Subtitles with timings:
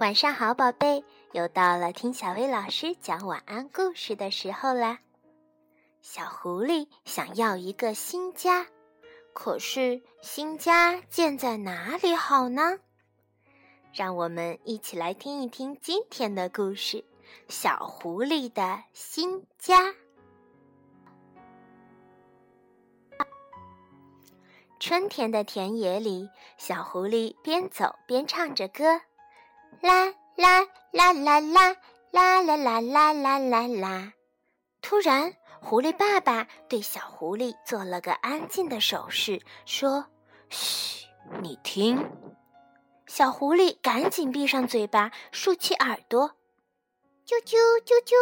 [0.00, 4.98] 晚上好，宝贝，又到了听小薇老师讲晚安故事的时候啦。
[6.00, 8.66] 小狐狸想要一个新家，
[9.34, 12.78] 可是新家建在哪里好呢？
[13.92, 16.96] 让我们一起来听一听今天的故事
[17.48, 19.82] 《小狐狸的新家》。
[24.78, 29.02] 春天的田野里，小狐狸边走边唱着歌。
[29.80, 31.76] 啦啦啦啦啦
[32.12, 34.12] 啦啦啦啦啦啦啦！
[34.82, 40.06] 突然，狐狸爸爸对小狐狸做了个安静的手势，说
[40.50, 41.06] ：“嘘，
[41.40, 42.04] 你听。”
[43.06, 46.30] 小狐狸赶紧闭上嘴巴，竖起耳朵。
[47.26, 48.14] 啾啾啾啾，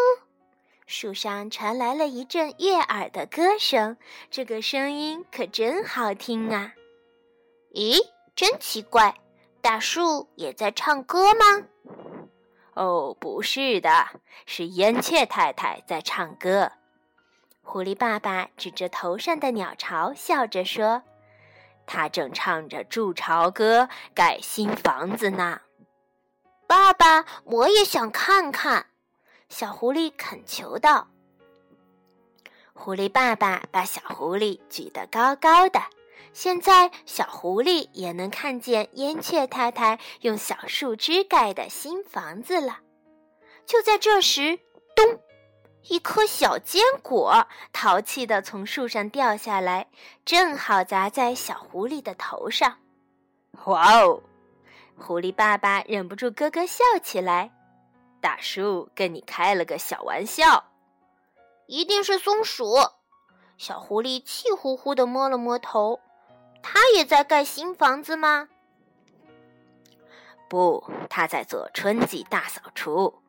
[0.87, 3.97] 树上传来了一阵悦耳的歌声，
[4.30, 6.73] 这个声音可真好听啊！
[7.73, 7.99] 咦，
[8.35, 9.15] 真奇怪。
[9.60, 11.66] 大树也在唱歌吗？
[12.74, 14.06] 哦，不是的，
[14.46, 16.73] 是燕雀太太在唱歌。
[17.62, 21.02] 狐狸爸爸指着头上的鸟巢，笑着说
[21.86, 25.60] ：“他正唱着筑巢歌，盖新房子呢。”
[26.66, 28.86] 爸爸，我也想看看。
[29.48, 31.09] 小狐狸恳求道。
[32.74, 35.80] 狐狸爸爸把小狐狸举得高高的。
[36.33, 42.79] 现在，小狐狸也能看见燕雀太太用小树枝盖的新房子了。
[43.66, 44.59] 就在这时，
[44.95, 45.21] 咚！
[45.88, 49.88] 一颗小坚果淘气地从树上掉下来，
[50.25, 52.77] 正好砸在小狐狸的头上。
[53.65, 54.23] 哇哦！
[54.99, 57.51] 狐狸爸爸忍不住咯咯笑起来。
[58.21, 60.65] 大树跟你开了个小玩笑。
[61.66, 62.75] 一定是松鼠。
[63.57, 66.00] 小狐狸气呼呼地摸了摸头。
[66.71, 68.49] 他也在盖新房子吗？
[70.50, 73.22] 不，他在做春季大扫除。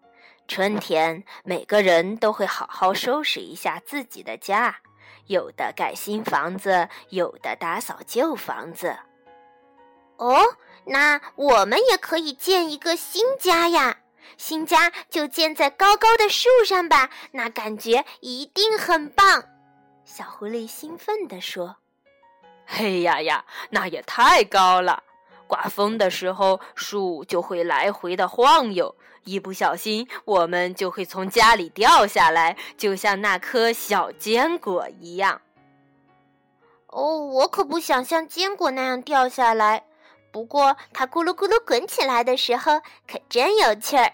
[0.45, 4.75] 春天，每个人都会好好收拾一下自己的家，
[5.27, 8.97] 有的盖新房子，有的打扫旧房子。
[10.17, 10.43] 哦，
[10.85, 13.99] 那我们也可以建一个新家呀！
[14.37, 19.45] 新家就建在高高的树上吧，那感觉一定很棒。
[20.03, 21.77] 小狐狸兴奋地说。
[22.71, 25.03] 嘿呀呀，那也太高了！
[25.47, 35.41] 刮风的时候，树就会来回的晃悠，一不小心，我们就会从家里掉下来，就像那颗小坚果一样。
[36.85, 39.83] 哦，我可不想像坚果那样掉下来。
[40.31, 44.13] 不过，它咕噜咕噜滚起来的时候，可真有趣儿。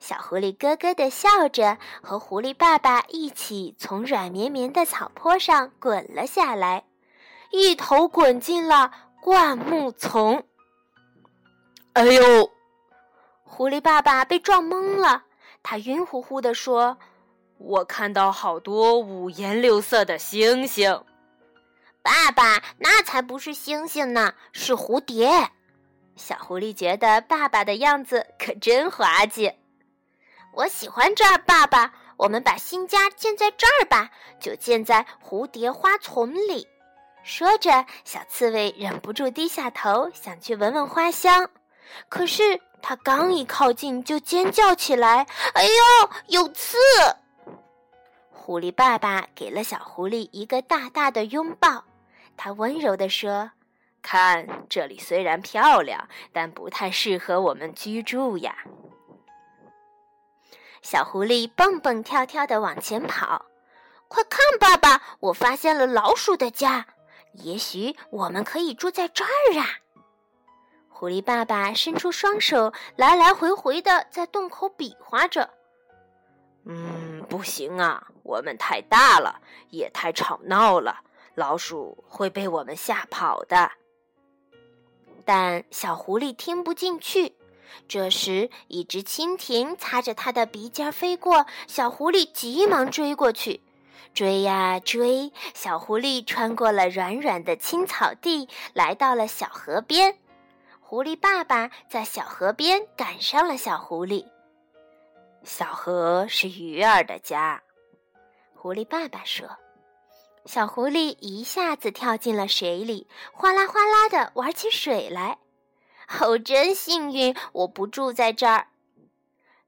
[0.00, 6.84] 小狐狸咯咯地笑着，和狐狸爸爸一起从软绵绵的草坡上滚了下来。
[7.52, 8.90] 一头滚进了
[9.20, 10.44] 灌木丛。
[11.92, 12.50] 哎呦！
[13.44, 15.24] 狐狸爸爸被撞懵了，
[15.62, 16.96] 他晕乎乎地说
[17.58, 21.04] ：“我看到好多五颜六色的星星。”
[22.02, 25.50] 爸爸，那才不是星星呢，是蝴蝶。
[26.16, 29.52] 小狐狸觉得爸爸的样子可真滑稽。
[30.54, 34.10] 我喜欢这儿，爸爸，我们把新家建在这儿吧，
[34.40, 36.66] 就建在蝴蝶花丛里。
[37.24, 41.48] 说着，小刺猬忍不住低下头，想去闻闻花香。
[42.08, 45.70] 可是，它刚一靠近，就尖叫起来：“哎呦，
[46.26, 46.76] 有刺！”
[48.32, 51.84] 狐狸爸爸给了小狐狸一个大大的拥抱，
[52.36, 53.52] 他温柔地说
[54.02, 58.56] ：“看，这里虽然漂亮，但不太适合我们居住呀。”
[60.82, 63.46] 小狐狸蹦蹦跳跳地往前跑
[64.08, 66.84] ，“快看，爸爸，我发现了老鼠的家！”
[67.32, 69.66] 也许我们可以住在这儿啊！
[70.88, 75.50] 狐狸爸爸伸出双手，来来回回的在洞口比划着。
[76.64, 79.40] 嗯，不行啊，我们太大了，
[79.70, 81.00] 也太吵闹了，
[81.34, 83.72] 老鼠会被我们吓跑的。
[85.24, 87.34] 但小狐狸听不进去。
[87.88, 93.60] 这时，一只蜻蜓擦着它的鼻尖飞过，小狐狸急忙追过去。
[94.14, 100.18] 追呀追，小狐狸穿过了软软的青草地，来到了小河边。
[100.80, 104.26] 狐狸爸爸在小河边赶上了小狐狸。
[105.42, 107.62] 小河是鱼儿的家，
[108.54, 109.48] 狐狸爸爸说。
[110.44, 115.38] 小狐狸一下子跳进了水里，哗啦哗啦的玩起水来。
[116.20, 118.66] 哦，真幸运，我不住在这儿。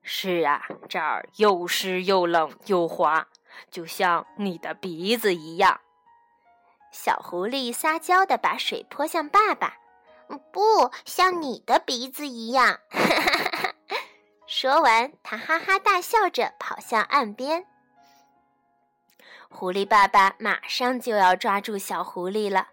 [0.03, 3.29] 是啊，这儿又湿又冷又滑。
[3.71, 5.81] 就像你的鼻子一样，
[6.91, 9.77] 小狐狸撒娇的把水泼向爸爸。
[10.53, 12.81] 不像你的鼻子一样，
[14.49, 17.67] 说完，他哈哈大笑着跑向岸边。
[19.51, 22.69] 狐狸爸爸马上就要抓住小狐狸了。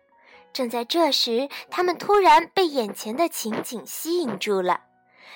[0.54, 4.81] 正在这时，他们突然被眼前的情景吸引住了。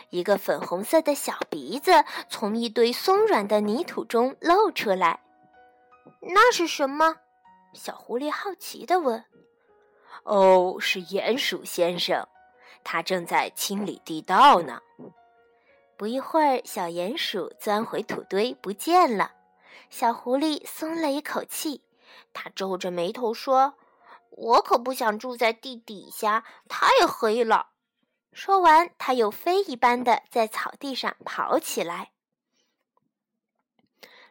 [0.09, 1.91] 一个粉红色的小鼻子
[2.29, 5.19] 从一堆松软的泥土中露出来。
[6.25, 7.17] 那是什么？
[7.73, 9.23] 小狐狸好奇地问。
[10.23, 12.27] “哦，是鼹鼠先生，
[12.83, 14.81] 他正在清理地道呢。”
[15.97, 19.31] 不一会儿，小鼹鼠钻回土堆不见了。
[19.89, 21.83] 小狐狸松了一口气，
[22.33, 23.75] 他皱着眉头说
[24.31, 27.69] ：“我可不想住在地底下，太黑了。”
[28.33, 32.11] 说完，他又飞一般的在草地上跑起来。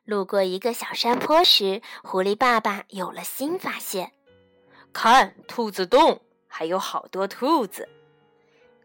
[0.04, 4.12] 路过一个小山坡时，狐狸爸爸有了新发现
[4.92, 7.88] ：“看，兔子洞，还有好多兔子。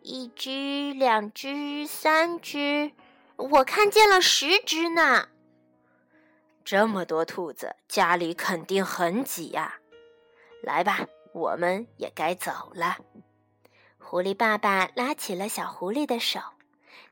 [0.01, 2.93] 一只，两只，三只，
[3.35, 5.27] 我看见了十只呢。
[6.63, 9.75] 这么多兔子，家里肯定很挤呀。
[10.63, 12.97] 来吧，我们也该走了。”
[13.99, 16.39] 狐狸爸爸拉起了小狐狸的手，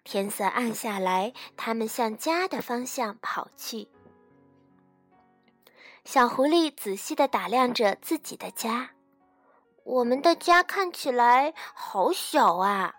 [0.06, 3.90] 天色暗下来，他们向家的方向跑去。
[6.08, 8.92] 小狐狸仔细地打量着自己的家，
[9.84, 12.96] 我们的家看起来好小啊！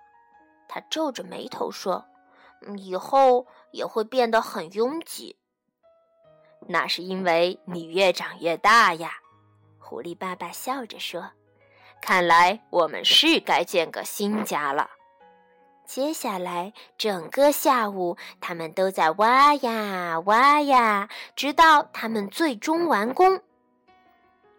[0.68, 2.04] 他皱着眉头说
[2.76, 5.38] ：“以后也会变得很拥挤。”
[6.68, 9.14] 那是因为你越长越大呀。”
[9.80, 11.30] 狐狸爸爸笑着说。
[12.02, 14.90] 看来我们是该建个新家了。
[15.88, 23.40] 接下来整个下午，他们都在挖呀挖呀，直到他们最终完工。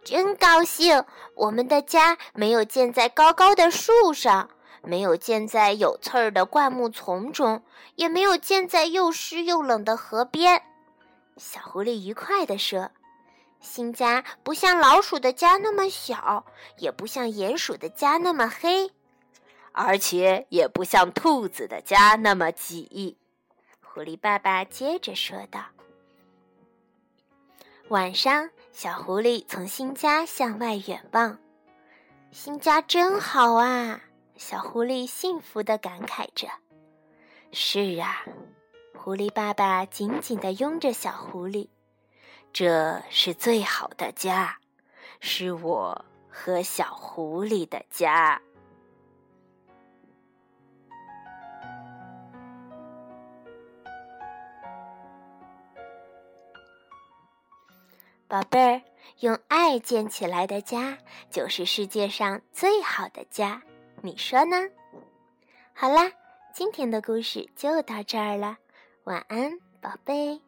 [0.03, 1.05] 真高兴！
[1.35, 4.49] 我们的家没有建在高高的树上，
[4.81, 7.61] 没有建在有刺儿的灌木丛中，
[7.93, 10.63] 也没有建在又湿又冷的河边。
[11.37, 12.89] 小狐狸愉快地说。
[13.61, 16.45] 新家不像老鼠的家那么小，
[16.77, 18.89] 也不像鼹鼠的家那么黑，
[19.71, 23.17] 而且也不像兔子的家那么挤。
[23.81, 25.65] 狐狸爸爸接着说道
[27.89, 31.39] ：“晚上，小狐狸从新家向外远望，
[32.31, 34.01] 新家真好啊！”
[34.37, 36.47] 小狐狸幸福地感慨着。
[37.51, 38.23] “是啊。”
[38.95, 41.69] 狐狸爸爸紧紧地拥着小狐狸。
[42.51, 44.57] 这是最好的家，
[45.19, 48.41] 是我和小狐狸的家。
[58.29, 58.81] 宝贝儿，
[59.21, 60.95] 用爱建起来的家，
[61.31, 63.59] 就是世界上最好的家。
[64.03, 64.55] 你说呢？
[65.73, 66.11] 好啦，
[66.53, 68.55] 今天的故事就到这儿了，
[69.05, 70.39] 晚安，宝贝。